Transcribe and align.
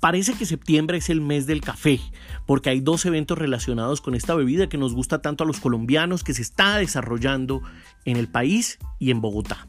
Parece 0.00 0.32
que 0.34 0.46
septiembre 0.46 0.98
es 0.98 1.10
el 1.10 1.20
mes 1.20 1.46
del 1.46 1.60
café, 1.60 2.00
porque 2.46 2.70
hay 2.70 2.80
dos 2.80 3.04
eventos 3.04 3.36
relacionados 3.36 4.00
con 4.00 4.14
esta 4.14 4.34
bebida 4.34 4.68
que 4.68 4.78
nos 4.78 4.94
gusta 4.94 5.20
tanto 5.20 5.44
a 5.44 5.46
los 5.46 5.60
colombianos, 5.60 6.24
que 6.24 6.32
se 6.32 6.42
está 6.42 6.78
desarrollando 6.78 7.62
en 8.06 8.16
el 8.16 8.26
país 8.26 8.78
y 8.98 9.10
en 9.10 9.20
Bogotá. 9.20 9.68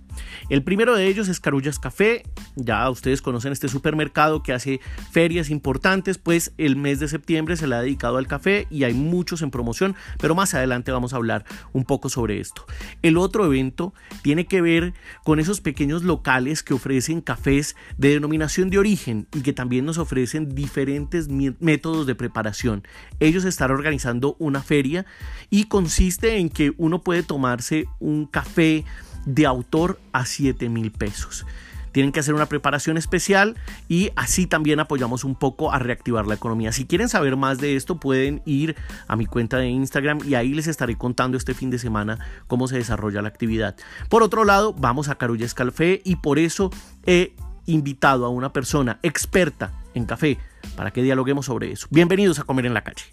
El 0.50 0.63
primero 0.63 0.95
de 0.95 1.07
ellos 1.07 1.27
es 1.27 1.39
Carullas 1.39 1.79
Café. 1.79 2.23
Ya 2.55 2.89
ustedes 2.89 3.21
conocen 3.21 3.52
este 3.52 3.70
supermercado 3.70 4.43
que 4.43 4.54
hace 4.54 4.80
ferias 5.11 5.50
importantes, 5.50 6.18
pues 6.18 6.54
el 6.57 6.75
mes 6.75 7.00
de 7.00 7.07
septiembre 7.07 7.57
se 7.57 7.68
le 7.68 7.75
ha 7.75 7.81
dedicado 7.81 8.18
al 8.18 8.27
café 8.27 8.67
y 8.70 8.84
hay 8.84 8.94
muchos 8.94 9.41
en 9.41 9.52
promoción, 9.52 9.95
pero 10.20 10.36
más 10.36 10.54
adelante 10.54 10.91
vamos 10.91 11.13
a 11.13 11.17
hablar 11.17 11.45
un 11.73 11.86
poco 11.86 12.09
sobre 12.09 12.39
esto. 12.39 12.66
El 13.02 13.17
otro 13.17 13.45
evento 13.45 13.94
tiene 14.21 14.45
que 14.45 14.62
ver 14.62 14.94
con 15.23 15.39
esos 15.39 15.62
pequeños 15.62 16.03
locales 16.03 16.63
que 16.63 16.73
ofrecen 16.73 17.22
cafés 17.22 17.75
de 17.98 18.09
denominación 18.09 18.70
de 18.70 18.80
origen 18.80 19.27
y 19.34 19.41
que 19.41 19.53
también 19.53 19.86
nos 19.86 19.98
ofrecen 19.98 20.55
diferentes 20.55 21.27
métodos 21.30 22.05
de 22.08 22.16
preparación. 22.16 22.84
Ellos 23.20 23.45
están 23.45 23.72
organizando 23.72 24.36
una 24.39 24.61
feria 24.61 25.05
y 25.50 25.66
consiste 25.66 26.38
en 26.38 26.50
que 26.50 26.73
uno 26.77 27.02
puede 27.02 27.23
tomarse 27.23 27.86
un 28.00 28.25
café 28.25 28.86
de 29.25 29.45
autor 29.45 29.99
a 30.11 30.25
7 30.25 30.70
mil 30.70 30.91
pesos. 30.91 31.45
Tienen 31.91 32.11
que 32.11 32.21
hacer 32.21 32.34
una 32.34 32.45
preparación 32.45 32.98
especial 32.98 33.57
y 33.89 34.11
así 34.16 34.47
también 34.47 34.80
apoyamos 34.80 35.23
un 35.23 35.35
poco 35.35 35.71
a 35.71 35.80
reactivar 35.80 36.25
la 36.25 36.35
economía. 36.35 36.71
Si 36.71 36.85
quieren 36.85 37.09
saber 37.09 37.35
más 37.35 37.57
de 37.57 37.75
esto, 37.75 37.99
pueden 37.99 38.41
ir 38.45 38.75
a 39.07 39.16
mi 39.16 39.25
cuenta 39.25 39.57
de 39.57 39.67
Instagram 39.67 40.20
y 40.25 40.35
ahí 40.35 40.53
les 40.53 40.67
estaré 40.67 40.97
contando 40.97 41.38
este 41.38 41.53
fin 41.53 41.70
de 41.70 41.80
semana 41.80 42.20
cómo 42.47 42.67
se 42.67 42.77
desarrolla 42.77 43.21
la 43.21 43.27
actividad. 43.27 43.75
Por 44.09 44.23
otro 44.23 44.45
lado, 44.45 44.73
vamos 44.73 45.09
a 45.09 45.16
Carulles 45.16 45.53
Café 45.53 46.02
y 46.05 46.16
por 46.17 46.39
eso 46.39 46.72
he 47.05 47.35
invitado 47.66 48.25
a 48.25 48.30
una 48.30 48.53
persona 48.53 49.00
experta 49.03 49.73
en 49.94 50.06
café 50.06 50.39
para 50.75 50.91
que 50.91 51.03
dialoguemos 51.03 51.45
sobre 51.45 51.72
eso. 51.72 51.88
Bienvenidos 51.89 52.39
a 52.39 52.44
Comer 52.44 52.66
en 52.66 52.73
la 52.73 52.83
Calle. 52.83 53.03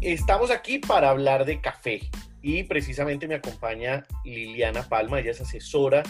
Estamos 0.00 0.50
aquí 0.50 0.78
para 0.78 1.10
hablar 1.10 1.44
de 1.44 1.60
café 1.60 2.10
y 2.42 2.62
precisamente 2.64 3.26
me 3.26 3.36
acompaña 3.36 4.06
Liliana 4.24 4.82
Palma, 4.88 5.18
ella 5.18 5.32
es 5.32 5.40
asesora 5.40 6.02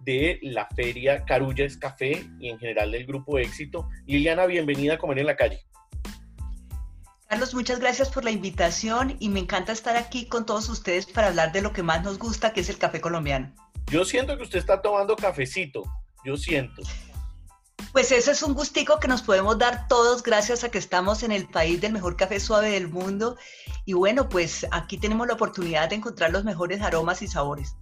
de 0.00 0.38
la 0.42 0.66
feria 0.68 1.24
Carullas 1.24 1.76
Café 1.76 2.24
y 2.38 2.48
en 2.48 2.58
general 2.58 2.92
del 2.92 3.06
grupo 3.06 3.38
Éxito. 3.38 3.88
Liliana, 4.06 4.46
bienvenida 4.46 4.94
a 4.94 4.98
Comer 4.98 5.18
en 5.18 5.26
la 5.26 5.36
Calle. 5.36 5.64
Carlos, 7.28 7.54
muchas 7.54 7.80
gracias 7.80 8.08
por 8.08 8.22
la 8.24 8.30
invitación 8.30 9.16
y 9.18 9.28
me 9.28 9.40
encanta 9.40 9.72
estar 9.72 9.96
aquí 9.96 10.26
con 10.26 10.46
todos 10.46 10.68
ustedes 10.68 11.06
para 11.06 11.28
hablar 11.28 11.50
de 11.52 11.60
lo 11.60 11.72
que 11.72 11.82
más 11.82 12.04
nos 12.04 12.18
gusta, 12.18 12.52
que 12.52 12.60
es 12.60 12.68
el 12.68 12.78
café 12.78 13.00
colombiano. 13.00 13.52
Yo 13.90 14.04
siento 14.04 14.36
que 14.36 14.44
usted 14.44 14.60
está 14.60 14.80
tomando 14.80 15.16
cafecito, 15.16 15.82
yo 16.24 16.36
siento. 16.36 16.82
Pues 17.96 18.12
ese 18.12 18.32
es 18.32 18.42
un 18.42 18.52
gustico 18.52 19.00
que 19.00 19.08
nos 19.08 19.22
podemos 19.22 19.56
dar 19.56 19.88
todos 19.88 20.22
gracias 20.22 20.64
a 20.64 20.70
que 20.70 20.76
estamos 20.76 21.22
en 21.22 21.32
el 21.32 21.48
país 21.48 21.80
del 21.80 21.94
mejor 21.94 22.14
café 22.14 22.38
suave 22.40 22.68
del 22.68 22.88
mundo. 22.88 23.38
Y 23.86 23.94
bueno, 23.94 24.28
pues 24.28 24.66
aquí 24.70 24.98
tenemos 24.98 25.26
la 25.26 25.32
oportunidad 25.32 25.88
de 25.88 25.96
encontrar 25.96 26.30
los 26.30 26.44
mejores 26.44 26.82
aromas 26.82 27.22
y 27.22 27.26
sabores. 27.26 27.74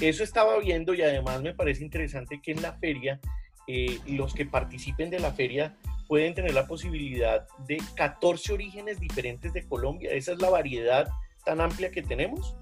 Eso 0.00 0.24
estaba 0.24 0.58
viendo 0.58 0.92
y 0.92 1.02
además 1.02 1.40
me 1.42 1.54
parece 1.54 1.84
interesante 1.84 2.40
que 2.42 2.50
en 2.50 2.62
la 2.62 2.72
feria, 2.80 3.20
eh, 3.68 4.00
los 4.08 4.34
que 4.34 4.44
participen 4.44 5.08
de 5.08 5.20
la 5.20 5.30
feria 5.30 5.78
pueden 6.08 6.34
tener 6.34 6.52
la 6.52 6.66
posibilidad 6.66 7.46
de 7.68 7.80
14 7.94 8.52
orígenes 8.52 8.98
diferentes 8.98 9.52
de 9.52 9.68
Colombia. 9.68 10.10
Esa 10.10 10.32
es 10.32 10.42
la 10.42 10.50
variedad 10.50 11.08
tan 11.44 11.60
amplia 11.60 11.92
que 11.92 12.02
tenemos. 12.02 12.56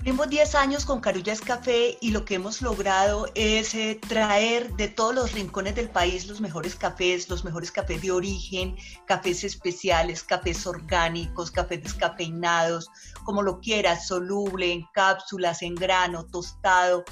Cumplimos 0.00 0.30
10 0.30 0.54
años 0.54 0.86
con 0.86 1.02
Carullas 1.02 1.42
Café 1.42 1.98
y 2.00 2.10
lo 2.10 2.24
que 2.24 2.36
hemos 2.36 2.62
logrado 2.62 3.26
es 3.34 3.74
eh, 3.74 4.00
traer 4.08 4.72
de 4.72 4.88
todos 4.88 5.14
los 5.14 5.32
rincones 5.34 5.74
del 5.74 5.90
país 5.90 6.26
los 6.26 6.40
mejores 6.40 6.74
cafés, 6.74 7.28
los 7.28 7.44
mejores 7.44 7.70
cafés 7.70 8.00
de 8.00 8.10
origen, 8.10 8.76
cafés 9.06 9.44
especiales, 9.44 10.22
cafés 10.22 10.66
orgánicos, 10.66 11.50
cafés 11.50 11.82
descafeinados, 11.82 12.88
como 13.24 13.42
lo 13.42 13.60
quiera, 13.60 14.00
soluble, 14.00 14.72
en 14.72 14.86
cápsulas, 14.94 15.60
en 15.60 15.74
grano, 15.74 16.24
tostado. 16.24 17.04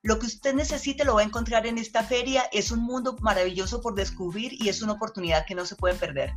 Lo 0.00 0.18
que 0.18 0.24
usted 0.24 0.54
necesite 0.54 1.04
lo 1.04 1.16
va 1.16 1.20
a 1.20 1.24
encontrar 1.24 1.66
en 1.66 1.76
esta 1.76 2.02
feria. 2.02 2.44
Es 2.50 2.70
un 2.70 2.82
mundo 2.82 3.14
maravilloso 3.20 3.82
por 3.82 3.94
descubrir 3.94 4.54
y 4.54 4.70
es 4.70 4.80
una 4.80 4.94
oportunidad 4.94 5.44
que 5.44 5.54
no 5.54 5.66
se 5.66 5.76
puede 5.76 5.96
perder. 5.96 6.32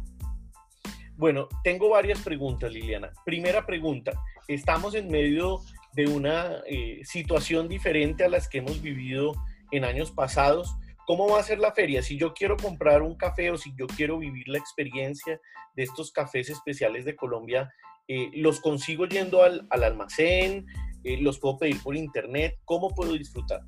Bueno, 1.15 1.47
tengo 1.63 1.87
varias 1.87 2.19
preguntas, 2.19 2.69
Liliana. 2.69 3.13
Primera 3.23 3.65
pregunta, 3.65 4.11
estamos 4.49 4.93
en 4.95 5.07
medio 5.07 5.61
de 5.95 6.07
una 6.07 6.61
eh, 6.67 6.99
situación 7.03 7.69
diferente 7.69 8.25
a 8.25 8.29
las 8.29 8.49
que 8.49 8.57
hemos 8.59 8.81
vivido 8.81 9.33
en 9.71 9.85
años 9.85 10.11
pasados. 10.11 10.75
¿Cómo 11.07 11.27
va 11.29 11.39
a 11.39 11.43
ser 11.43 11.59
la 11.59 11.71
feria? 11.71 12.01
Si 12.01 12.17
yo 12.17 12.33
quiero 12.33 12.57
comprar 12.57 13.01
un 13.01 13.15
café 13.15 13.51
o 13.51 13.57
si 13.57 13.73
yo 13.77 13.87
quiero 13.87 14.17
vivir 14.17 14.47
la 14.47 14.57
experiencia 14.57 15.39
de 15.75 15.83
estos 15.83 16.11
cafés 16.11 16.49
especiales 16.49 17.05
de 17.05 17.15
Colombia, 17.15 17.71
eh, 18.07 18.29
¿los 18.33 18.59
consigo 18.59 19.05
yendo 19.05 19.43
al, 19.43 19.67
almacén? 19.69 20.65
Eh, 21.03 21.17
¿Los 21.21 21.39
puedo 21.39 21.57
pedir 21.57 21.81
por 21.81 21.95
internet? 21.95 22.59
¿Cómo 22.65 22.89
puedo 22.89 23.13
disfrutar? 23.13 23.61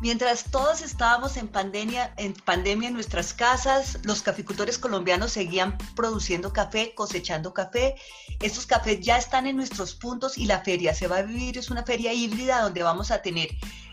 Mientras 0.00 0.44
todos 0.44 0.80
estábamos 0.80 1.36
en 1.36 1.46
pandemia, 1.46 2.14
en 2.16 2.32
pandemia 2.32 2.88
en 2.88 2.94
nuestras 2.94 3.34
casas, 3.34 3.98
los 4.02 4.22
caficultores 4.22 4.78
colombianos 4.78 5.32
seguían 5.32 5.76
produciendo 5.94 6.54
café, 6.54 6.94
cosechando 6.94 7.52
café. 7.52 7.96
Estos 8.40 8.64
cafés 8.64 9.00
ya 9.00 9.18
están 9.18 9.46
en 9.46 9.56
nuestros 9.56 9.94
puntos 9.94 10.38
y 10.38 10.46
la 10.46 10.60
feria 10.60 10.94
se 10.94 11.06
va 11.06 11.18
a 11.18 11.22
vivir, 11.22 11.58
es 11.58 11.70
una 11.70 11.84
feria 11.84 12.14
híbrida 12.14 12.62
donde 12.62 12.82
vamos 12.82 13.10
a 13.10 13.20
tener 13.20 13.50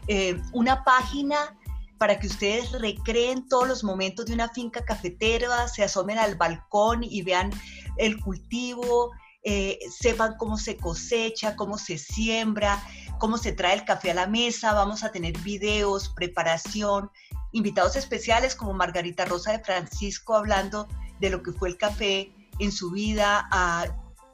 eh, 0.07 0.41
una 0.53 0.85
página 0.85 1.57
para 1.97 2.17
que 2.19 2.27
ustedes 2.27 2.71
recreen 2.71 3.49
todos 3.49 3.67
los 3.67 3.83
momentos 3.83 4.27
de 4.27 4.33
una 4.33 4.47
finca 4.47 4.85
cafetera, 4.85 5.67
se 5.67 5.83
asomen 5.83 6.19
al 6.19 6.35
balcón 6.35 7.03
y 7.03 7.21
vean 7.21 7.51
el 7.97 8.17
cultivo, 8.21 9.11
eh, 9.43 9.79
sepan 9.89 10.35
cómo 10.37 10.57
se 10.57 10.77
cosecha, 10.77 11.55
cómo 11.55 11.77
se 11.77 11.97
siembra, 11.97 12.81
cómo 13.19 13.37
se 13.37 13.51
trae 13.51 13.73
el 13.73 13.85
café 13.85 14.11
a 14.11 14.13
la 14.13 14.27
mesa. 14.27 14.73
Vamos 14.73 15.03
a 15.03 15.11
tener 15.11 15.37
videos, 15.39 16.09
preparación, 16.09 17.11
invitados 17.51 17.95
especiales 17.95 18.55
como 18.55 18.73
Margarita 18.73 19.25
Rosa 19.25 19.51
de 19.51 19.59
Francisco 19.59 20.35
hablando 20.35 20.87
de 21.19 21.29
lo 21.29 21.41
que 21.41 21.51
fue 21.51 21.69
el 21.69 21.77
café 21.77 22.31
en 22.59 22.71
su 22.71 22.91
vida, 22.91 23.47
a 23.51 23.85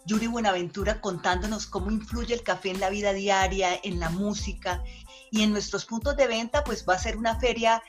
Yuri 0.05 0.27
Buenaventura 0.27 0.99
contándonos 0.99 1.65
cómo 1.65 1.91
influye 1.91 2.33
el 2.33 2.43
café 2.43 2.71
en 2.71 2.79
la 2.79 2.89
vida 2.89 3.13
diaria, 3.13 3.79
en 3.83 3.99
la 3.99 4.09
música. 4.09 4.83
Y 5.31 5.43
en 5.43 5.51
nuestros 5.51 5.85
puntos 5.85 6.15
de 6.15 6.27
venta, 6.27 6.63
pues 6.63 6.85
va 6.87 6.95
a 6.95 6.99
ser 6.99 7.17
una 7.17 7.39
feria 7.39 7.81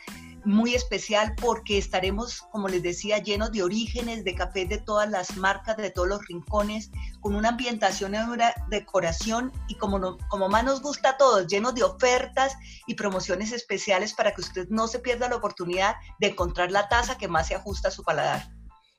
muy 0.44 0.74
especial 0.74 1.34
porque 1.40 1.78
estaremos, 1.78 2.42
como 2.52 2.68
les 2.68 2.82
decía, 2.82 3.18
llenos 3.18 3.52
de 3.52 3.62
orígenes, 3.62 4.24
de 4.24 4.34
café 4.34 4.66
de 4.66 4.78
todas 4.78 5.10
las 5.10 5.36
marcas, 5.36 5.76
de 5.76 5.90
todos 5.90 6.08
los 6.08 6.26
rincones, 6.26 6.90
con 7.20 7.34
una 7.34 7.50
ambientación 7.50 8.14
y 8.14 8.18
una 8.18 8.52
decoración 8.68 9.52
y 9.68 9.76
como, 9.76 10.18
como 10.28 10.48
más 10.48 10.64
nos 10.64 10.82
gusta 10.82 11.10
a 11.10 11.16
todos, 11.16 11.46
llenos 11.46 11.74
de 11.74 11.82
ofertas 11.82 12.56
y 12.86 12.94
promociones 12.94 13.52
especiales 13.52 14.12
para 14.14 14.32
que 14.32 14.40
usted 14.40 14.68
no 14.68 14.88
se 14.88 14.98
pierda 14.98 15.28
la 15.28 15.36
oportunidad 15.36 15.96
de 16.20 16.28
encontrar 16.28 16.70
la 16.70 16.88
taza 16.88 17.18
que 17.18 17.28
más 17.28 17.48
se 17.48 17.54
ajusta 17.54 17.88
a 17.88 17.92
su 17.92 18.02
paladar. 18.02 18.48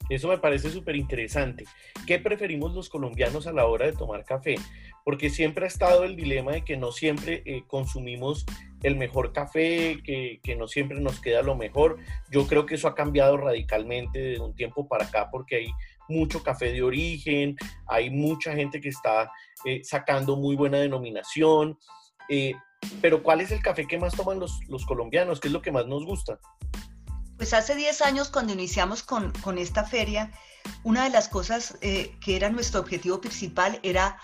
Eso 0.10 0.28
me 0.28 0.38
parece 0.38 0.70
súper 0.70 0.96
interesante. 0.96 1.66
¿Qué 2.06 2.20
preferimos 2.20 2.74
los 2.74 2.90
colombianos 2.90 3.48
a 3.48 3.54
la 3.54 3.66
hora 3.66 3.86
de 3.86 3.94
tomar 3.94 4.24
café? 4.24 4.56
Porque 5.04 5.30
siempre 5.30 5.66
ha 5.66 5.68
estado 5.68 6.04
el 6.04 6.16
dilema 6.16 6.52
de 6.54 6.64
que 6.64 6.78
no 6.78 6.92
siempre 6.92 7.42
eh, 7.46 7.64
consumimos 7.68 8.46
el 8.84 8.96
mejor 8.96 9.34
café, 9.34 9.98
que, 10.04 10.56
no 10.58 10.68
siempre 10.68 11.00
nos 11.00 11.20
queda 11.20 11.42
lo 11.42 11.56
mejor. 11.56 11.98
Yo 12.30 12.46
creo 12.46 12.66
que 12.66 12.76
eso 12.76 12.88
ha 12.88 12.96
cambiado 12.96 13.38
radicalmente 13.38 14.20
de 14.20 14.40
un 14.40 14.56
tiempo 14.56 14.88
para 14.88 15.06
acá 15.06 15.30
porque 15.32 15.56
hay 15.56 15.68
mucho 16.08 16.44
café 16.44 16.72
de 16.72 16.84
origen, 16.84 17.56
hay 17.88 18.12
mucha 18.12 18.54
gente 18.54 18.80
que 18.80 18.90
está 18.90 19.32
eh, 19.66 19.82
sacando 19.84 20.36
muy 20.36 20.56
buena 20.56 20.78
denominación. 20.78 21.80
Eh, 22.30 22.54
pero 23.02 23.24
¿cuál 23.24 23.42
es 23.42 23.52
el 23.52 23.64
café 23.64 23.88
que 23.88 23.98
más 23.98 24.16
toman 24.16 24.40
los, 24.40 24.60
los 24.70 24.86
colombianos? 24.86 25.40
¿Qué 25.40 25.48
es 25.48 25.54
lo 25.54 25.64
que 25.64 25.72
más 25.72 25.88
nos 25.88 26.06
gusta? 26.06 26.40
Pues 27.38 27.54
hace 27.54 27.76
10 27.76 28.02
años 28.02 28.30
cuando 28.30 28.54
iniciamos 28.54 29.04
con, 29.04 29.34
esta 29.58 29.84
feria, 29.84 30.32
una 30.84 31.04
de 31.04 31.10
las 31.10 31.28
cosas 31.28 31.78
eh, 31.82 32.16
que 32.22 32.38
era 32.38 32.50
nuestro 32.50 32.80
objetivo 32.80 33.20
principal 33.20 33.80
era 33.84 34.18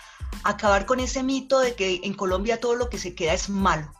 acabar 0.44 0.86
con 0.86 1.00
ese 1.02 1.22
mito 1.22 1.60
de 1.60 1.76
que 1.76 2.00
en 2.04 2.14
Colombia 2.14 2.60
todo 2.60 2.76
lo 2.76 2.90
que 2.90 2.98
se 2.98 3.14
queda 3.14 3.34
es 3.34 3.50
malo. 3.50 3.94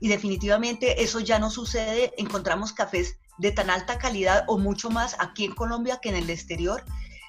Y 0.00 0.08
definitivamente 0.08 1.02
eso 1.02 1.20
ya 1.20 1.38
no 1.38 1.50
sucede. 1.50 2.14
Encontramos 2.16 2.72
cafés 2.72 3.18
de 3.38 3.52
tan 3.52 3.68
alta 3.68 3.98
calidad 3.98 4.44
o 4.46 4.58
mucho 4.58 4.88
más 4.88 5.16
aquí 5.18 5.44
en 5.44 5.54
Colombia 5.54 5.98
que 6.00 6.08
en 6.08 6.16
el 6.16 6.30
exterior. 6.30 6.82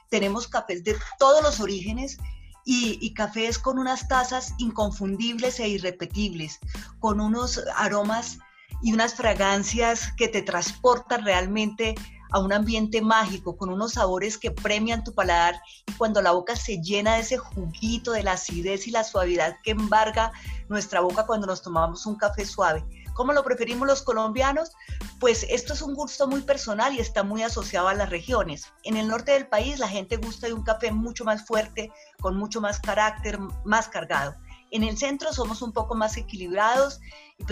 Tenemos 0.10 0.48
cafés 0.48 0.86
de 0.86 0.98
todos 1.20 1.44
los 1.44 1.60
orígenes 1.60 2.18
y, 2.64 2.98
y, 3.02 3.14
cafés 3.14 3.60
con 3.60 3.80
unas 3.80 4.08
tazas 4.08 4.54
inconfundibles 4.58 5.60
e 5.60 5.70
irrepetibles, 5.70 6.60
con 7.00 7.22
unos 7.22 7.64
aromas 7.76 8.40
y 8.82 8.94
unas 8.94 9.16
fragancias 9.16 10.12
que 10.14 10.28
te 10.28 10.42
transportan 10.42 11.26
realmente 11.26 11.96
a 12.32 12.40
un 12.40 12.54
ambiente 12.54 13.02
mágico, 13.02 13.58
con 13.58 13.70
unos 13.70 13.94
sabores 13.94 14.38
que 14.38 14.52
premian 14.52 15.04
tu 15.04 15.14
paladar 15.14 15.62
y 15.86 15.92
cuando 15.94 16.22
la 16.22 16.32
boca 16.32 16.56
se 16.56 16.82
llena 16.82 17.16
de 17.16 17.22
ese 17.22 17.38
juguito, 17.38 18.12
de 18.12 18.24
la 18.24 18.34
acidez 18.34 18.88
y 18.88 18.92
la 18.92 19.04
suavidad 19.04 19.58
que 19.64 19.72
embarga 19.72 20.32
nuestra 20.70 21.02
boca 21.02 21.26
cuando 21.26 21.48
nos 21.48 21.62
tomamos 21.62 22.06
un 22.06 22.16
café 22.16 22.46
suave. 22.46 22.84
¿Cómo 23.14 23.34
lo 23.34 23.44
preferimos 23.44 23.88
los 23.88 24.04
colombianos? 24.04 24.74
Pues 25.20 25.44
esto 25.50 25.74
es 25.74 25.82
un 25.82 25.96
gusto 25.96 26.28
muy 26.28 26.42
personal 26.42 26.94
y 26.94 27.00
está 27.00 27.24
muy 27.24 27.42
asociado 27.42 27.88
a 27.88 27.96
las 27.96 28.12
regiones. 28.12 28.72
En 28.84 28.96
el 28.96 29.08
norte 29.08 29.32
del 29.32 29.48
país 29.48 29.80
la 29.80 29.88
gente 29.88 30.18
gusta 30.18 30.48
de 30.48 30.54
un 30.54 30.64
café 30.64 30.92
mucho 30.92 31.26
más 31.26 31.46
fuerte, 31.46 31.92
con 32.22 32.38
mucho 32.38 32.62
más 32.62 32.80
carácter, 32.80 33.40
más 33.66 33.88
cargado. 33.88 34.36
En 34.70 34.84
el 34.84 34.98
centro 34.98 35.34
somos 35.34 35.62
un 35.62 35.72
poco 35.72 35.96
más 35.96 36.18
equilibrados 36.18 37.00
y 37.40 37.46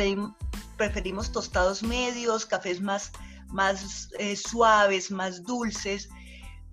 preferimos 0.77 1.31
tostados 1.31 1.83
medios, 1.83 2.45
cafés 2.45 2.81
más, 2.81 3.11
más 3.47 4.09
eh, 4.19 4.35
suaves, 4.35 5.11
más 5.11 5.43
dulces 5.43 6.09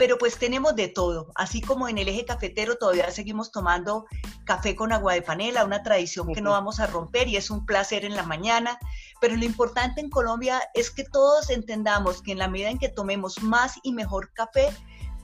pero 0.02 0.18
pues 0.18 0.36
tenemos 0.36 0.74
de 0.74 0.88
todo, 0.88 1.30
así 1.36 1.60
como 1.60 1.88
en 1.88 1.96
el 1.96 2.08
eje 2.08 2.24
cafetero 2.24 2.76
todavía 2.76 3.08
seguimos 3.12 3.52
tomando 3.52 4.06
café 4.44 4.74
con 4.74 4.92
agua 4.92 5.14
de 5.14 5.22
panela, 5.22 5.64
una 5.64 5.84
tradición 5.84 6.32
que 6.34 6.40
no 6.40 6.50
vamos 6.50 6.80
a 6.80 6.88
romper 6.88 7.28
y 7.28 7.36
es 7.36 7.50
un 7.50 7.64
placer 7.66 8.04
en 8.04 8.16
la 8.16 8.24
mañana, 8.24 8.80
pero 9.20 9.36
lo 9.36 9.44
importante 9.44 10.00
en 10.00 10.10
Colombia 10.10 10.60
es 10.74 10.90
que 10.90 11.04
todos 11.04 11.50
entendamos 11.50 12.20
que 12.20 12.32
en 12.32 12.38
la 12.38 12.48
medida 12.48 12.70
en 12.70 12.80
que 12.80 12.88
tomemos 12.88 13.42
más 13.42 13.78
y 13.84 13.92
mejor 13.92 14.32
café, 14.32 14.70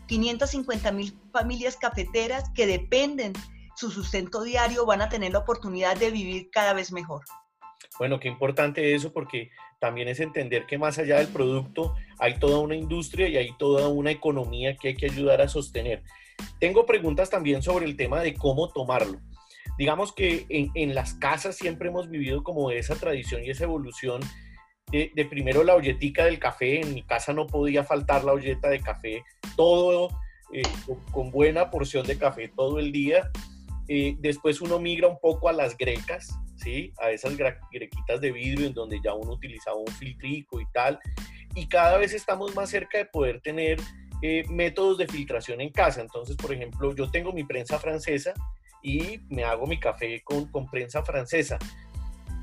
550 0.06 0.92
mil 0.92 1.18
familias 1.32 1.76
cafeteras 1.76 2.44
que 2.54 2.68
dependen 2.68 3.32
su 3.74 3.90
sustento 3.90 4.42
diario 4.42 4.86
van 4.86 5.02
a 5.02 5.08
tener 5.08 5.32
la 5.32 5.40
oportunidad 5.40 5.96
de 5.96 6.12
vivir 6.12 6.50
cada 6.52 6.72
vez 6.72 6.92
mejor. 6.92 7.24
Bueno, 7.98 8.20
qué 8.20 8.28
importante 8.28 8.94
eso 8.94 9.12
porque 9.12 9.50
también 9.80 10.08
es 10.08 10.20
entender 10.20 10.66
que 10.66 10.78
más 10.78 10.98
allá 10.98 11.18
del 11.18 11.28
producto 11.28 11.94
hay 12.18 12.38
toda 12.38 12.58
una 12.58 12.76
industria 12.76 13.28
y 13.28 13.36
hay 13.36 13.50
toda 13.58 13.88
una 13.88 14.10
economía 14.10 14.76
que 14.76 14.88
hay 14.88 14.94
que 14.94 15.06
ayudar 15.06 15.40
a 15.40 15.48
sostener. 15.48 16.02
Tengo 16.60 16.86
preguntas 16.86 17.30
también 17.30 17.62
sobre 17.62 17.86
el 17.86 17.96
tema 17.96 18.20
de 18.20 18.34
cómo 18.34 18.68
tomarlo. 18.70 19.20
Digamos 19.78 20.12
que 20.12 20.46
en, 20.48 20.94
las 20.94 21.14
casas 21.14 21.56
siempre 21.56 21.88
hemos 21.88 22.08
vivido 22.10 22.42
como 22.42 22.70
esa 22.72 22.96
tradición 22.96 23.44
y 23.44 23.50
esa 23.50 23.64
evolución 23.64 24.20
de, 24.90 25.26
primero 25.30 25.62
la 25.62 25.76
olletica 25.76 26.24
del 26.24 26.40
café. 26.40 26.80
En 26.80 26.94
mi 26.94 27.02
casa 27.02 27.32
no 27.32 27.46
podía 27.46 27.84
faltar 27.84 28.24
la 28.24 28.32
olleta 28.32 28.68
de 28.68 28.80
café, 28.80 29.22
todo 29.56 30.08
eh, 30.52 30.62
con, 31.12 31.30
buena 31.30 31.70
porción 31.70 32.06
de 32.06 32.18
café 32.18 32.48
todo 32.48 32.80
el 32.80 32.90
día. 32.90 33.30
Eh, 33.86 34.16
después 34.18 34.60
uno 34.60 34.80
migra 34.80 35.06
un 35.06 35.20
poco 35.20 35.48
a 35.48 35.52
las 35.52 35.78
grecas, 35.78 36.36
A 37.00 37.10
esas 37.10 37.36
grequitas 37.36 38.20
de 38.20 38.32
vidrio 38.32 38.66
en 38.66 38.74
donde 38.74 39.00
ya 39.02 39.14
uno 39.14 39.32
utilizaba 39.32 39.76
un 39.76 39.86
filtrico 39.86 40.60
y 40.60 40.66
tal. 40.72 40.98
Y 41.54 41.66
cada 41.66 41.98
vez 41.98 42.12
estamos 42.12 42.54
más 42.54 42.70
cerca 42.70 42.98
de 42.98 43.06
poder 43.06 43.40
tener 43.40 43.80
eh, 44.22 44.44
métodos 44.48 44.98
de 44.98 45.06
filtración 45.06 45.60
en 45.60 45.70
casa. 45.70 46.00
Entonces, 46.00 46.36
por 46.36 46.52
ejemplo, 46.52 46.94
yo 46.94 47.10
tengo 47.10 47.32
mi 47.32 47.44
prensa 47.44 47.78
francesa 47.78 48.34
y 48.82 49.20
me 49.28 49.44
hago 49.44 49.66
mi 49.66 49.78
café 49.78 50.20
con, 50.22 50.46
con 50.46 50.70
prensa 50.70 51.02
francesa. 51.02 51.58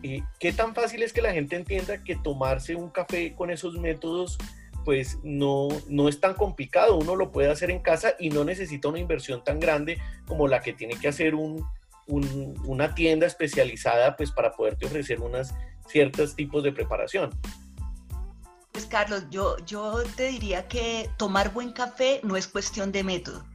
Eh, 0.03 0.21
¿Qué 0.39 0.53
tan 0.53 0.75
fácil 0.75 1.03
es 1.03 1.13
que 1.13 1.21
la 1.21 1.33
gente 1.33 1.55
entienda 1.55 2.03
que 2.03 2.15
tomarse 2.15 2.75
un 2.75 2.89
café 2.89 3.33
con 3.33 3.49
esos 3.49 3.75
métodos 3.75 4.37
pues 4.85 5.17
no, 5.23 5.67
no 5.89 6.07
es 6.07 6.21
tan 6.21 6.35
complicado, 6.35 6.95
uno 6.95 7.15
lo 7.15 7.31
puede 7.31 7.49
hacer 7.49 7.71
en 7.71 7.79
casa 7.79 8.13
y 8.19 8.29
no 8.29 8.45
necesita 8.45 8.87
una 8.87 8.99
inversión 8.99 9.43
tan 9.43 9.59
grande 9.59 9.97
como 10.27 10.47
la 10.47 10.61
que 10.61 10.73
tiene 10.73 10.93
que 10.95 11.07
hacer 11.07 11.33
un, 11.33 11.65
una 12.07 12.93
tienda 12.93 13.25
especializada 13.25 14.15
pues 14.15 14.31
para 14.31 14.51
poderte 14.51 14.85
ofrecer 14.85 15.21
unos 15.21 15.49
ciertos 15.87 16.35
tipos 16.35 16.63
de 16.63 16.71
preparación. 16.71 17.31
Pues 18.71 18.85
Carlos, 18.85 19.23
yo, 19.29 19.57
yo 19.65 20.03
te 20.15 20.27
diría 20.27 20.67
que 20.67 21.09
tomar 21.17 21.53
buen 21.53 21.71
café 21.71 22.19
no 22.23 22.35
es 22.35 22.47
cuestión 22.47 22.91
de 22.91 23.03
método. 23.03 23.45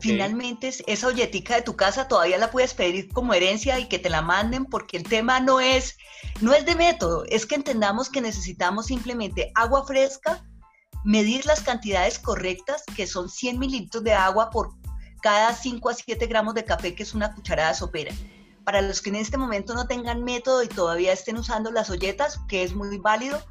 Finalmente, 0.00 0.72
esa 0.86 1.08
olletica 1.08 1.56
de 1.56 1.62
tu 1.62 1.76
casa 1.76 2.08
todavía 2.08 2.38
la 2.38 2.50
puedes 2.50 2.72
pedir 2.72 3.12
como 3.12 3.34
herencia 3.34 3.78
y 3.78 3.88
que 3.88 3.98
te 3.98 4.08
la 4.08 4.22
manden 4.22 4.64
porque 4.64 4.96
el 4.96 5.02
tema 5.02 5.40
no 5.40 5.60
es, 5.60 5.98
no 6.40 6.54
es 6.54 6.64
de 6.64 6.76
método, 6.76 7.24
es 7.28 7.44
que 7.44 7.56
entendamos 7.56 8.08
que 8.08 8.20
necesitamos 8.20 8.86
simplemente 8.86 9.50
agua 9.54 9.84
fresca, 9.86 10.44
medir 11.04 11.44
las 11.44 11.60
cantidades 11.60 12.18
correctas, 12.18 12.84
que 12.96 13.06
son 13.06 13.28
100 13.28 13.58
mililitros 13.58 14.04
de 14.04 14.12
agua 14.12 14.50
por 14.50 14.70
cada 15.22 15.54
5 15.54 15.88
a 15.88 15.94
7 15.94 16.26
gramos 16.26 16.54
de 16.54 16.64
café, 16.64 16.94
que 16.94 17.04
es 17.04 17.14
una 17.14 17.34
cucharada 17.34 17.72
sopera. 17.74 18.12
Para 18.64 18.82
los 18.82 19.00
que 19.00 19.10
en 19.10 19.16
este 19.16 19.38
momento 19.38 19.74
no 19.74 19.86
tengan 19.86 20.22
método 20.22 20.62
y 20.62 20.68
todavía 20.68 21.12
estén 21.12 21.36
usando 21.36 21.70
las 21.72 21.90
olletas, 21.90 22.40
que 22.48 22.62
es 22.62 22.74
muy 22.74 22.98
válido, 22.98 23.42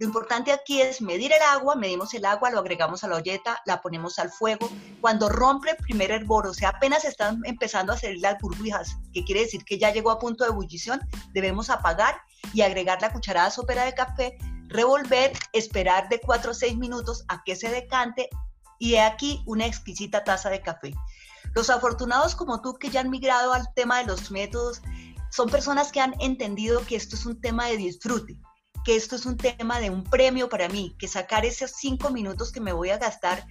lo 0.00 0.06
importante 0.06 0.50
aquí 0.50 0.80
es 0.80 1.02
medir 1.02 1.30
el 1.30 1.42
agua, 1.42 1.76
medimos 1.76 2.14
el 2.14 2.24
agua, 2.24 2.50
lo 2.50 2.60
agregamos 2.60 3.04
a 3.04 3.08
la 3.08 3.16
olleta, 3.16 3.60
la 3.66 3.82
ponemos 3.82 4.18
al 4.18 4.30
fuego. 4.30 4.70
Cuando 5.02 5.28
rompe 5.28 5.72
el 5.72 5.76
primer 5.76 6.10
hervor, 6.10 6.46
o 6.46 6.54
sea, 6.54 6.70
apenas 6.70 7.04
están 7.04 7.42
empezando 7.44 7.92
a 7.92 7.98
salir 7.98 8.18
las 8.20 8.38
burbujas, 8.40 8.96
que 9.12 9.24
quiere 9.24 9.42
decir 9.42 9.62
que 9.62 9.78
ya 9.78 9.92
llegó 9.92 10.10
a 10.10 10.18
punto 10.18 10.44
de 10.44 10.50
ebullición, 10.50 11.00
debemos 11.34 11.68
apagar 11.68 12.18
y 12.54 12.62
agregar 12.62 13.02
la 13.02 13.12
cucharada 13.12 13.50
sopera 13.50 13.84
de 13.84 13.92
café, 13.92 14.38
revolver, 14.68 15.32
esperar 15.52 16.08
de 16.08 16.18
4 16.18 16.52
a 16.52 16.54
6 16.54 16.78
minutos 16.78 17.24
a 17.28 17.42
que 17.44 17.54
se 17.54 17.68
decante 17.68 18.30
y 18.78 18.94
he 18.94 19.00
aquí 19.02 19.42
una 19.44 19.66
exquisita 19.66 20.24
taza 20.24 20.48
de 20.48 20.62
café. 20.62 20.94
Los 21.54 21.70
afortunados 21.70 22.34
como 22.34 22.60
tú 22.60 22.74
que 22.74 22.90
ya 22.90 23.00
han 23.00 23.10
migrado 23.10 23.52
al 23.52 23.72
tema 23.74 23.98
de 23.98 24.06
los 24.06 24.30
métodos 24.30 24.82
son 25.30 25.48
personas 25.48 25.92
que 25.92 26.00
han 26.00 26.14
entendido 26.20 26.84
que 26.86 26.96
esto 26.96 27.16
es 27.16 27.26
un 27.26 27.40
tema 27.40 27.66
de 27.66 27.76
disfrute, 27.76 28.36
que 28.84 28.96
esto 28.96 29.16
es 29.16 29.26
un 29.26 29.36
tema 29.36 29.80
de 29.80 29.90
un 29.90 30.04
premio 30.04 30.48
para 30.48 30.68
mí, 30.68 30.94
que 30.98 31.08
sacar 31.08 31.44
esos 31.44 31.72
cinco 31.72 32.10
minutos 32.10 32.52
que 32.52 32.60
me 32.60 32.72
voy 32.72 32.90
a 32.90 32.98
gastar 32.98 33.46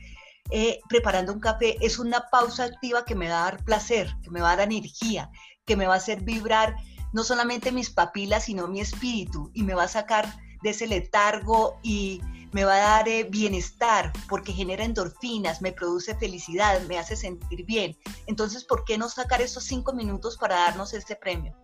eh, 0.51 0.79
preparando 0.89 1.31
un 1.31 1.39
café 1.39 1.77
es 1.79 1.99
una 1.99 2.25
pausa 2.31 2.63
activa 2.63 3.05
que 3.05 3.15
me 3.15 3.29
va 3.29 3.41
a 3.41 3.51
dar 3.51 3.63
placer, 3.63 4.11
que 4.23 4.31
me 4.31 4.41
va 4.41 4.53
a 4.53 4.55
dar 4.55 4.71
energía, 4.71 5.29
que 5.65 5.75
me 5.75 5.85
va 5.85 5.93
a 5.93 5.97
hacer 5.97 6.23
vibrar 6.23 6.75
no 7.13 7.23
solamente 7.23 7.71
mis 7.71 7.89
papilas, 7.89 8.45
sino 8.45 8.67
mi 8.67 8.81
espíritu 8.81 9.51
y 9.53 9.63
me 9.63 9.75
va 9.75 9.83
a 9.83 9.87
sacar 9.87 10.39
de 10.63 10.71
ese 10.71 10.87
letargo 10.87 11.79
y 11.83 12.21
me 12.51 12.63
va 12.63 12.75
a 12.75 12.97
dar 12.97 13.07
eh, 13.07 13.27
bienestar 13.29 14.11
porque 14.27 14.53
genera 14.53 14.83
endorfinas, 14.83 15.61
me 15.61 15.71
produce 15.71 16.15
felicidad, 16.15 16.81
me 16.87 16.97
hace 16.97 17.15
sentir 17.15 17.65
bien. 17.65 17.95
Entonces, 18.27 18.63
¿por 18.63 18.85
qué 18.85 18.97
no 18.97 19.09
sacar 19.09 19.41
esos 19.41 19.63
cinco 19.63 19.93
minutos 19.93 20.37
para 20.37 20.55
darnos 20.55 20.93
este 20.93 21.15
premio? 21.15 21.55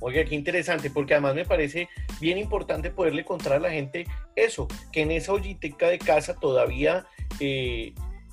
Oiga, 0.00 0.24
qué 0.24 0.34
interesante, 0.34 0.90
porque 0.90 1.14
además 1.14 1.34
me 1.34 1.44
parece 1.44 1.88
bien 2.20 2.38
importante 2.38 2.90
poderle 2.90 3.24
contar 3.24 3.54
a 3.54 3.60
la 3.60 3.70
gente 3.70 4.06
eso, 4.34 4.66
que 4.92 5.02
en 5.02 5.10
esa 5.10 5.32
olliteca 5.32 5.88
de 5.88 5.98
casa 5.98 6.34
todavía 6.34 7.04
eh, 7.38 7.92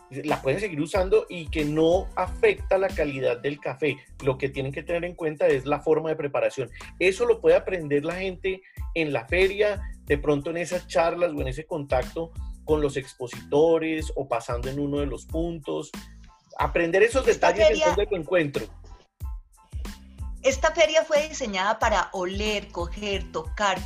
la 0.09 0.41
pueden 0.41 0.61
seguir 0.61 0.79
usando 0.79 1.25
y 1.29 1.49
que 1.49 1.65
no 1.65 2.07
afecta 2.15 2.77
la 2.77 2.87
calidad 2.87 3.37
del 3.39 3.59
café. 3.59 3.97
Lo 4.23 4.37
que 4.37 4.47
tienen 4.47 4.71
que 4.71 4.83
tener 4.83 5.03
en 5.03 5.15
cuenta 5.15 5.47
es 5.47 5.65
la 5.65 5.81
forma 5.81 6.09
de 6.09 6.15
preparación. 6.15 6.69
Eso 6.99 7.25
lo 7.25 7.41
puede 7.41 7.57
aprender 7.57 8.05
la 8.05 8.15
gente 8.15 8.61
en 8.95 9.11
la 9.11 9.25
feria, 9.27 9.81
de 10.07 10.17
pronto 10.17 10.49
en 10.49 10.57
esas 10.57 10.87
charlas 10.87 11.31
o 11.33 11.41
en 11.41 11.49
ese 11.49 11.65
contacto 11.65 12.31
con 12.65 12.81
los 12.81 12.97
expositores 12.97 14.11
o 14.15 14.27
pasando 14.27 14.69
en 14.69 14.79
uno 14.79 14.99
de 14.99 15.05
los 15.05 15.25
puntos. 15.25 15.91
Aprender 16.57 17.03
esos 17.03 17.25
detalles 17.25 17.67
del 17.95 18.07
encuentro. 18.11 18.65
Esta 20.43 20.71
feria 20.71 21.03
fue 21.03 21.27
diseñada 21.27 21.77
para 21.77 22.09
oler, 22.13 22.69
coger, 22.69 23.31
tocar, 23.31 23.77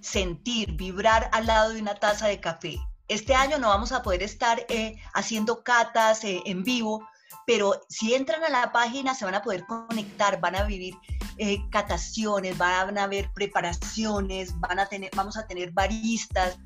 sentir, 0.00 0.72
vibrar 0.72 1.30
al 1.32 1.46
lado 1.46 1.72
de 1.72 1.80
una 1.80 1.94
taza 1.94 2.26
de 2.26 2.40
café. 2.40 2.76
Este 3.06 3.34
año 3.34 3.58
no 3.58 3.68
vamos 3.68 3.92
a 3.92 4.02
poder 4.02 4.22
estar 4.22 4.66
eh, 4.68 4.96
haciendo 5.14 5.62
catas 5.62 6.24
eh, 6.24 6.42
en 6.44 6.64
vivo, 6.64 7.08
pero 7.46 7.80
si 7.88 8.14
entran 8.14 8.42
a 8.44 8.50
la 8.50 8.72
página 8.72 9.14
se 9.14 9.24
van 9.24 9.34
a 9.34 9.42
poder 9.42 9.64
conectar, 9.66 10.40
van 10.40 10.56
a 10.56 10.64
vivir 10.64 10.94
eh, 11.38 11.58
cataciones, 11.70 12.56
van 12.58 12.98
a 12.98 13.04
haber 13.04 13.32
preparaciones, 13.32 14.58
van 14.60 14.78
a 14.78 14.86
tener, 14.86 15.10
vamos 15.14 15.36
a 15.36 15.46
tener 15.46 15.72
baristas. 15.72 16.58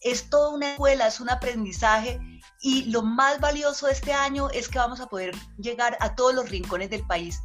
Es 0.00 0.28
toda 0.30 0.50
una 0.50 0.72
escuela, 0.72 1.06
es 1.06 1.20
un 1.20 1.30
aprendizaje 1.30 2.20
y 2.60 2.84
lo 2.84 3.02
más 3.02 3.40
valioso 3.40 3.86
de 3.86 3.92
este 3.92 4.12
año 4.12 4.50
es 4.50 4.68
que 4.68 4.78
vamos 4.78 5.00
a 5.00 5.06
poder 5.06 5.34
llegar 5.58 5.96
a 6.00 6.14
todos 6.14 6.34
los 6.34 6.48
rincones 6.48 6.90
del 6.90 7.06
país. 7.06 7.40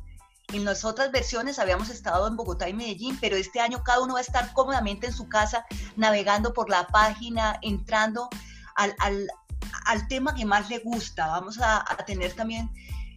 En 0.54 0.66
las 0.66 0.84
otras 0.84 1.12
versiones 1.12 1.60
habíamos 1.60 1.90
estado 1.90 2.28
en 2.28 2.36
Bogotá 2.36 2.68
y 2.68 2.74
Medellín, 2.74 3.18
pero 3.22 3.38
este 3.38 3.60
año 3.60 3.84
cada 3.84 4.02
uno 4.02 4.14
va 4.14 4.20
a 4.20 4.24
estar 4.24 4.52
cómodamente 4.54 5.08
en 5.08 5.14
su 5.14 5.30
casa, 5.30 5.66
navegando 5.96 6.54
por 6.54 6.70
la 6.70 6.88
página, 6.88 7.58
entrando 7.62 8.30
al, 8.76 10.08
tema 10.10 10.36
que 10.36 10.46
más 10.46 10.70
le 10.70 10.80
gusta. 10.80 11.28
Vamos 11.28 11.60
a, 11.62 11.86
tener 12.06 12.34
también 12.34 12.70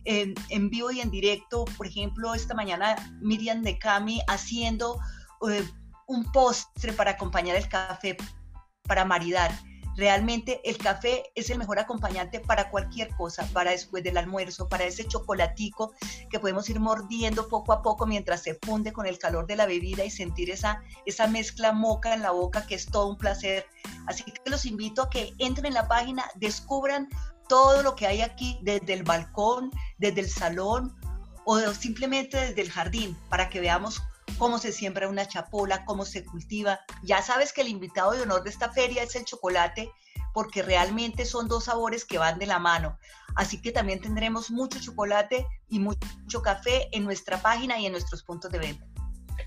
en, 0.05 0.71
vivo 0.71 0.91
y 0.91 1.01
en 1.01 1.11
directo, 1.11 1.65
por 1.77 1.87
ejemplo, 1.87 2.35
esta 2.35 2.55
mañana 2.55 2.97
Miriam 3.21 3.63
de 3.63 3.79
Cami 3.79 4.21
haciendo 4.29 4.99
eh, 5.49 5.67
un 6.07 6.31
postre 6.33 6.93
para 6.93 7.13
acompañar 7.13 7.57
el 7.57 7.69
café, 7.69 8.17
para 8.83 9.05
maridar. 9.05 9.51
Realmente 9.97 10.61
el 10.65 10.77
café 10.77 11.31
es 11.37 11.51
el 11.51 11.59
mejor 11.59 11.79
acompañante 11.79 12.41
para 12.41 12.69
cualquier 12.69 13.15
cosa, 13.17 13.49
para 13.53 13.71
después 13.71 14.03
del 14.03 14.17
almuerzo, 14.17 14.69
para 14.69 14.85
ese 14.85 15.07
chocolatico 15.07 15.93
que 16.31 16.41
podemos 16.41 16.69
ir 16.69 16.81
mordiendo 16.81 17.47
poco 17.47 17.73
a 17.73 17.81
poco 17.81 18.05
mientras 18.05 18.43
se 18.43 18.59
funde 18.61 18.93
con 18.93 19.07
el 19.07 19.19
calor 19.19 19.47
de 19.47 19.55
la 19.55 19.67
bebida 19.67 20.05
y 20.05 20.11
sentir 20.11 20.51
esa, 20.51 20.83
esa 21.07 21.29
mezcla 21.29 21.73
moca 21.73 22.13
en 22.13 22.23
la 22.23 22.33
boca 22.33 22.67
que 22.67 22.75
es 22.75 22.87
todo 22.87 23.07
un 23.09 23.17
placer 23.17 23.67
Así 24.07 24.25
que 24.25 24.51
los 24.51 24.67
invito 24.67 25.03
a 25.03 25.11
que 25.11 25.33
entren 25.39 25.67
en 25.67 25.75
la 25.75 25.89
página, 25.89 26.25
descubran 26.37 27.09
todo 27.49 27.83
lo 27.83 27.95
que 27.95 28.07
hay 28.07 28.21
aquí 28.21 28.59
desde 28.63 28.93
el 28.95 29.03
balcón, 29.03 29.71
desde 29.99 30.21
el 30.21 30.29
salón 30.29 30.95
o 31.45 31.59
simplemente 31.73 32.39
desde 32.39 32.63
el 32.63 32.71
jardín 32.71 33.17
para 33.29 33.51
que 33.51 33.61
veamos 33.61 34.03
cómo 34.39 34.59
se 34.59 34.73
siembra 34.73 35.09
una 35.09 35.27
chapola, 35.27 35.85
cómo 35.85 36.05
se 36.05 36.25
cultiva. 36.25 36.81
Ya 37.03 37.23
sabes 37.23 37.53
que 37.53 37.61
el 37.61 37.69
invitado 37.69 38.13
de 38.13 38.23
honor 38.23 38.43
de 38.43 38.51
esta 38.51 38.71
feria 38.71 39.03
es 39.03 39.15
el 39.15 39.25
chocolate 39.25 39.91
porque 40.33 40.63
realmente 40.63 41.25
son 41.25 41.47
dos 41.47 41.65
sabores 41.65 42.05
que 42.05 42.19
van 42.19 42.39
de 42.39 42.47
la 42.47 42.59
mano. 42.59 42.99
Así 43.37 43.61
que 43.61 43.73
también 43.73 44.01
tendremos 44.01 44.51
mucho 44.51 44.81
chocolate 44.81 45.47
y 45.69 45.79
mucho 45.79 46.43
café 46.43 46.89
en 46.93 47.05
nuestra 47.05 47.39
página 47.39 47.79
y 47.79 47.87
en 47.87 47.93
nuestros 47.93 48.23
puntos 48.23 48.51
de 48.51 48.59
venta. 48.59 48.85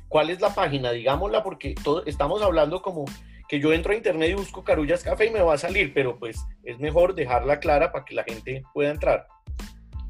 ¿Cuál 0.07 0.29
es 0.29 0.39
la 0.39 0.53
página? 0.53 0.91
Digámosla 0.91 1.43
porque 1.43 1.75
estamos 2.05 2.41
hablando 2.41 2.81
como 2.81 3.05
que 3.47 3.59
yo 3.59 3.73
entro 3.73 3.93
a 3.93 3.95
internet 3.95 4.29
y 4.31 4.35
busco 4.35 4.63
Carullas 4.63 5.03
Café 5.03 5.25
y 5.27 5.31
me 5.31 5.41
va 5.41 5.55
a 5.55 5.57
salir, 5.57 5.93
pero 5.93 6.19
pues 6.19 6.37
es 6.63 6.79
mejor 6.79 7.15
dejarla 7.15 7.59
clara 7.59 7.91
para 7.91 8.05
que 8.05 8.13
la 8.13 8.23
gente 8.23 8.63
pueda 8.73 8.91
entrar. 8.91 9.27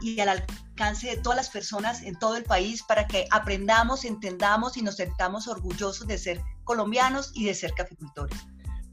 y 0.00 0.20
al 0.20 0.28
alcance 0.28 1.08
de 1.08 1.16
todas 1.16 1.36
las 1.36 1.50
personas 1.50 2.02
en 2.02 2.16
todo 2.18 2.36
el 2.36 2.44
país 2.44 2.82
para 2.84 3.06
que 3.06 3.26
aprendamos, 3.30 4.04
entendamos 4.04 4.76
y 4.76 4.82
nos 4.82 4.96
sentamos 4.96 5.48
orgullosos 5.48 6.06
de 6.06 6.16
ser 6.16 6.40
colombianos 6.64 7.32
y 7.34 7.44
de 7.44 7.54
ser 7.54 7.74
caficultores 7.74 8.38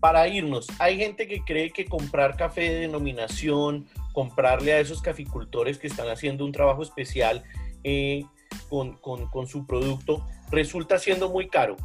para 0.01 0.27
irnos, 0.27 0.67
hay 0.79 0.97
gente 0.97 1.27
que 1.27 1.43
cree 1.43 1.69
que 1.69 1.85
comprar 1.85 2.35
café 2.35 2.61
de 2.61 2.79
denominación, 2.81 3.87
comprarle 4.13 4.73
a 4.73 4.79
esos 4.79 4.99
caficultores 4.99 5.77
que 5.77 5.85
están 5.85 6.09
haciendo 6.09 6.43
un 6.43 6.51
trabajo 6.51 6.81
especial 6.81 7.43
eh, 7.83 8.25
con, 8.67 9.47
su 9.47 9.67
producto, 9.67 10.25
resulta 10.49 10.97
siendo 10.97 11.29
muy 11.29 11.47
caro. 11.47 11.77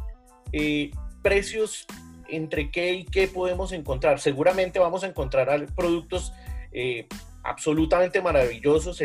Eh, 0.51 0.89
precios 1.21 1.85
entre 2.27 2.71
qué 2.71 2.93
y 2.93 3.05
qué 3.05 3.27
podemos 3.27 3.71
encontrar. 3.71 4.19
Seguramente 4.19 4.79
vamos 4.79 5.03
a 5.03 5.07
encontrar 5.07 5.67
productos 5.75 6.33
eh, 6.71 7.07
absolutamente 7.43 8.21
maravillosos, 8.21 8.99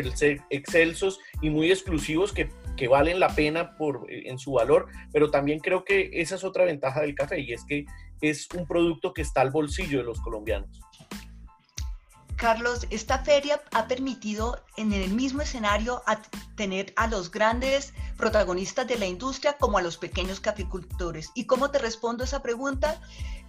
excelsos 0.49 1.19
y 1.39 1.51
muy 1.51 1.71
exclusivos 1.71 2.33
que, 2.33 2.49
que 2.75 2.87
valen 2.87 3.19
la 3.19 3.29
pena 3.29 3.77
por, 3.77 4.07
en 4.09 4.39
su 4.39 4.53
valor, 4.53 4.87
pero 5.13 5.29
también 5.29 5.59
creo 5.59 5.85
que 5.85 6.09
esa 6.13 6.35
es 6.35 6.43
otra 6.43 6.65
ventaja 6.65 7.01
del 7.01 7.15
café 7.15 7.39
y 7.39 7.53
es 7.53 7.63
que 7.63 7.85
es 8.23 8.47
un 8.55 8.65
producto 8.65 9.13
que 9.13 9.21
está 9.21 9.41
al 9.41 9.51
bolsillo 9.51 9.99
de 9.99 10.05
los 10.05 10.21
colombianos. 10.21 10.79
Carlos, 12.37 12.87
esta 12.89 13.19
feria 13.19 13.61
ha 13.71 13.87
permitido 13.87 14.61
en 14.75 14.91
el 14.91 15.11
mismo 15.11 15.41
escenario 15.41 16.01
tener 16.55 16.93
a 16.95 17.07
los 17.07 17.31
grandes 17.31 17.93
protagonistas 18.17 18.87
de 18.87 18.97
la 18.97 19.05
industria 19.05 19.57
como 19.57 19.77
a 19.77 19.81
los 19.81 19.97
pequeños 19.97 20.39
caficultores. 20.39 21.31
¿Y 21.35 21.45
cómo 21.45 21.69
te 21.69 21.79
respondo 21.79 22.23
esa 22.23 22.41
pregunta? 22.41 22.99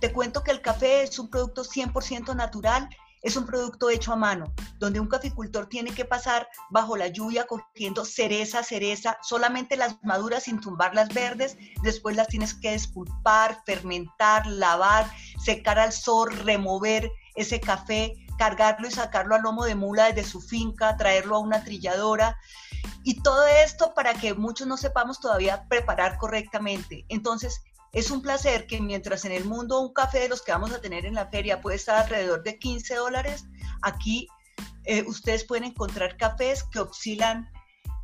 Te 0.01 0.13
cuento 0.13 0.43
que 0.43 0.51
el 0.51 0.61
café 0.61 1.03
es 1.03 1.19
un 1.19 1.29
producto 1.29 1.65
100% 1.65 2.37
natural 2.37 2.89
es 3.25 3.37
un 3.37 3.47
producto 3.47 3.89
hecho 3.89 4.13
a 4.13 4.17
mano, 4.17 4.53
donde 4.79 5.01
un 5.01 5.09
caficultor 5.09 5.67
tiene 5.67 5.93
que 5.93 6.05
pasar 6.05 6.47
bajo 6.71 6.95
la 6.95 7.09
lluvia 7.09 7.47
cogiendo 7.47 8.05
cereza, 8.05 8.63
cereza, 8.63 9.17
solamente 9.23 9.79
las 9.79 9.97
maduras 10.05 10.45
sin 10.45 10.61
tumbar 10.61 10.95
las 10.95 11.09
verdes, 11.09 11.57
después 11.83 12.17
las 12.17 12.29
tienes 12.29 12.53
que 12.53 12.73
despulpar, 12.73 13.63
fermentar, 13.65 14.47
lavar, 14.47 15.11
secar 15.43 15.79
al 15.79 15.93
sol, 15.93 16.37
remover 16.45 17.11
ese 17.35 17.61
café, 17.61 18.15
cargarlo 18.39 18.89
y 18.89 18.91
sacarlo 18.91 19.35
al 19.35 19.43
lomo 19.43 19.65
de 19.65 19.75
mula 19.75 20.13
desde 20.13 20.29
su 20.29 20.43
finca, 20.43 20.97
traerlo 20.99 21.37
a 21.37 21.41
una 21.41 21.65
trilladora. 21.65 22.37
Y 23.05 23.23
todo 23.23 23.47
esto 23.47 23.95
para 23.95 24.13
que 24.13 24.35
muchos 24.35 24.67
no 24.67 24.77
sepamos 24.77 25.19
todavía 25.19 25.67
preparar 25.69 26.19
correctamente. 26.19 27.07
Entonces, 27.09 27.63
es 27.95 28.11
un 28.11 28.21
placer 28.23 28.67
que 28.67 28.81
mientras 28.81 29.25
en 29.25 29.33
el 29.33 29.45
mundo 29.45 29.81
un 29.81 29.93
café 29.93 30.21
de 30.21 30.29
los 30.29 30.43
que 30.43 30.53
vamos 30.53 30.73
a 30.73 30.81
tener 30.81 31.07
en 31.07 31.15
la 31.15 31.29
feria 31.29 31.61
puede 31.61 31.77
estar 31.77 31.97
alrededor 31.97 32.43
de 32.43 32.59
15 32.59 32.97
dólares, 32.97 33.47
aquí 33.83 34.29
eh, 34.85 35.05
ustedes 35.07 35.45
pueden 35.45 35.65
encontrar 35.65 36.17
cafés 36.17 36.65
que 36.65 36.81
oscilan 36.81 37.49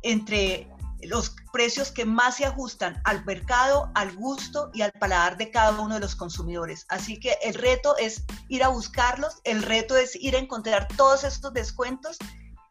entre 0.01 0.67
los 1.03 1.35
precios 1.51 1.91
que 1.91 2.05
más 2.05 2.37
se 2.37 2.45
ajustan 2.45 3.01
al 3.03 3.25
mercado, 3.25 3.91
al 3.95 4.15
gusto 4.15 4.69
y 4.73 4.81
al 4.81 4.91
paladar 4.93 5.37
de 5.37 5.51
cada 5.51 5.79
uno 5.81 5.95
de 5.95 5.99
los 5.99 6.15
consumidores. 6.15 6.85
Así 6.89 7.19
que 7.19 7.37
el 7.43 7.55
reto 7.55 7.97
es 7.97 8.23
ir 8.47 8.63
a 8.63 8.69
buscarlos, 8.69 9.41
el 9.43 9.63
reto 9.63 9.97
es 9.97 10.15
ir 10.15 10.35
a 10.35 10.39
encontrar 10.39 10.87
todos 10.95 11.23
estos 11.23 11.53
descuentos 11.53 12.17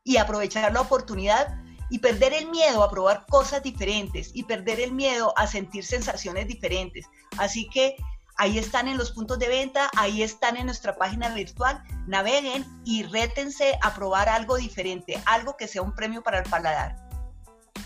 y 0.05 0.17
aprovechar 0.17 0.73
la 0.73 0.81
oportunidad 0.81 1.55
y 1.91 1.99
perder 1.99 2.33
el 2.33 2.49
miedo 2.49 2.83
a 2.83 2.91
probar 2.91 3.27
cosas 3.29 3.63
diferentes 3.63 4.31
y 4.33 4.45
perder 4.45 4.81
el 4.81 4.93
miedo 4.93 5.35
a 5.37 5.47
sentir 5.47 5.85
sensaciones 5.85 6.47
diferentes. 6.47 7.07
Así 7.37 7.69
que 7.69 7.97
ahí 8.37 8.59
están 8.59 8.89
en 8.89 8.97
los 8.97 9.11
puntos 9.11 9.39
de 9.39 9.49
venta, 9.49 9.91
ahí 9.97 10.23
están 10.23 10.57
en 10.57 10.67
nuestra 10.67 10.97
página 10.97 11.35
virtual, 11.35 11.83
naveguen 12.07 12.65
y 12.85 13.03
rétense 13.03 13.79
a 13.83 13.95
probar 13.95 14.29
algo 14.29 14.57
diferente, 14.57 15.21
algo 15.27 15.57
que 15.57 15.69
sea 15.69 15.83
un 15.83 15.95
premio 15.95 16.23
para 16.23 16.39
el 16.39 16.49
paladar. 16.49 17.10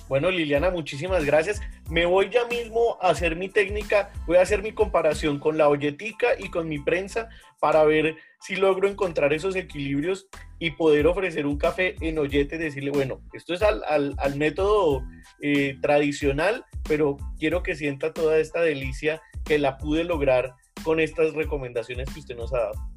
Bueno, 0.08 0.30
Liliana, 0.30 0.70
muchísimas 0.70 1.25
gracias. 1.25 1.61
Me 1.88 2.04
voy 2.04 2.28
ya 2.30 2.44
mismo 2.46 2.99
a 3.00 3.08
hacer 3.08 3.37
mi 3.37 3.49
técnica, 3.49 4.12
voy 4.26 4.37
a 4.37 4.42
hacer 4.42 4.62
mi 4.62 4.73
comparación 4.73 5.38
con 5.38 5.56
la 5.56 5.68
olletica 5.68 6.28
y 6.38 6.50
con 6.50 6.68
mi 6.68 6.78
prensa 6.78 7.28
para 7.58 7.84
ver 7.84 8.16
si 8.40 8.56
logro 8.56 8.87
encontrar 8.87 9.32
esos 9.32 9.56
equilibrios 9.56 10.28
y 10.58 10.73
poder 10.73 11.06
ofrecer 11.06 11.46
un 11.46 11.56
café 11.56 11.96
en 12.00 12.18
ollete, 12.18 12.58
decirle, 12.58 12.90
bueno, 12.90 13.23
esto 13.32 13.54
es 13.54 13.62
al, 13.62 14.37
método 14.37 15.02
eh, 15.40 15.78
tradicional, 15.80 16.64
pero 16.87 17.16
quiero 17.38 17.62
que 17.62 17.75
sienta 17.75 18.12
toda 18.12 18.38
esta 18.38 18.61
delicia 18.61 19.23
que 19.44 19.58
la 19.58 19.78
pude 19.78 20.04
lograr 20.04 20.54
con 20.82 21.00
estas 21.00 21.32
recomendaciones 21.32 22.12
que 22.12 22.20
usted 22.20 22.37
nos 22.37 22.52
ha 22.52 22.58
dado. 22.58 22.94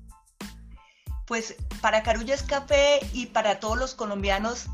Pues 1.25 1.55
para 1.81 2.03
Carullas 2.03 2.43
Café 2.43 2.99
y 3.13 3.27
para 3.27 3.59
todos 3.59 3.77
los 3.77 3.95
colombianos, 3.95 4.67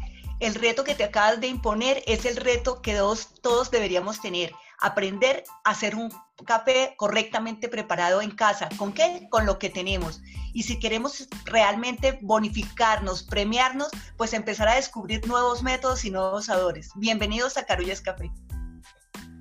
el 0.44 0.56
reto 0.56 0.84
que 0.84 0.96
te 0.96 1.04
acabas 1.04 1.40
de 1.40 1.48
imponer 1.48 2.04
es 2.06 2.26
el 2.26 2.36
reto 2.36 2.82
que 2.82 2.96
todos, 2.96 3.72
deberíamos 3.72 4.22
tener, 4.22 4.52
aprender 4.80 5.44
a 5.64 5.72
hacer 5.72 5.96
un 5.96 6.12
café 6.46 6.96
correctamente 6.98 7.70
preparado 7.70 8.22
en 8.22 8.32
casa. 8.32 8.68
¿Con 8.78 8.94
qué? 8.94 9.28
Con 9.30 9.46
lo 9.46 9.58
que 9.58 9.70
tenemos. 9.70 10.22
Y 10.54 10.64
si 10.64 10.80
queremos 10.80 11.28
realmente 11.46 12.20
bonificarnos, 12.22 13.24
premiarnos, 13.24 13.90
pues 14.18 14.34
empezar 14.34 14.68
a 14.68 14.76
descubrir 14.76 15.26
nuevos 15.28 15.64
métodos 15.64 16.04
y 16.04 16.12
nuevos 16.12 16.46
sabores. 16.46 16.92
Bienvenidos 16.96 17.58
a 17.58 17.66
Carullas 17.66 18.02
Café. 18.02 18.30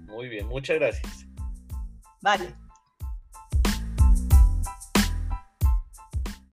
Muy 0.07 0.29
bien, 0.29 0.47
muchas 0.47 0.77
gracias. 0.79 1.27
Vale. 2.21 2.55